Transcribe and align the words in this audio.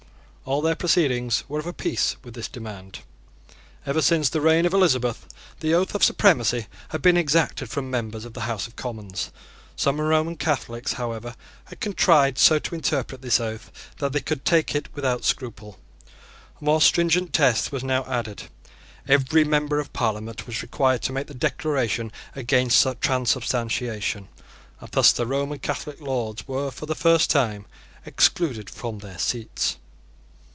All 0.43 0.61
their 0.61 0.75
proceedings 0.75 1.45
were 1.47 1.59
of 1.59 1.67
a 1.67 1.71
piece 1.71 2.17
with 2.23 2.33
this 2.33 2.47
demand. 2.49 2.99
Ever 3.85 4.01
since 4.01 4.27
the 4.27 4.41
reign 4.41 4.65
of 4.65 4.73
Elizabeth 4.73 5.25
the 5.61 5.73
oath 5.73 5.93
of 5.95 6.03
supremacy 6.03 6.65
had 6.89 7.01
been 7.01 7.15
exacted 7.15 7.69
from 7.69 7.89
members 7.91 8.25
of 8.25 8.33
the 8.33 8.41
House 8.41 8.67
of 8.67 8.75
Commons. 8.75 9.31
Some 9.77 10.01
Roman 10.01 10.35
Catholics, 10.35 10.93
however, 10.93 11.35
had 11.65 11.79
contrived 11.79 12.37
so 12.39 12.57
to 12.59 12.75
interpret 12.75 13.21
this 13.21 13.39
oath 13.39 13.71
that 13.99 14.11
they 14.11 14.19
could 14.19 14.43
take 14.43 14.75
it 14.75 14.89
without 14.95 15.23
scruple. 15.23 15.79
A 16.59 16.63
more 16.65 16.81
stringent 16.81 17.31
test 17.31 17.71
was 17.71 17.83
now 17.83 18.03
added: 18.05 18.49
every 19.07 19.45
member 19.45 19.79
of 19.79 19.93
Parliament 19.93 20.47
was 20.47 20.63
required 20.63 21.03
to 21.03 21.13
make 21.13 21.27
the 21.27 21.35
Declaration 21.35 22.11
against 22.35 22.83
Transubstantiation; 22.99 24.27
and 24.81 24.89
thus 24.91 25.13
the 25.13 25.27
Roman 25.27 25.59
Catholic 25.59 26.01
Lords 26.01 26.45
were 26.47 26.71
for 26.71 26.87
the 26.87 26.95
first 26.95 27.29
time 27.29 27.67
excluded 28.07 28.69
from 28.71 28.99
their 28.99 29.19
seats. 29.19 29.77